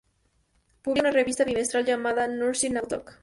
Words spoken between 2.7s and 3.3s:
Outlook".